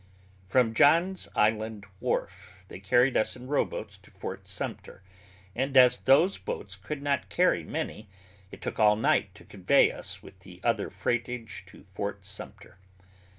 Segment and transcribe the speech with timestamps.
[0.47, 5.03] From John's island wharf they carried us in rowboats to Fort Sumter,
[5.55, 8.09] and, as those boats could not carry many,
[8.49, 12.79] it took all night to convey us with other freightage to Fort Sumter.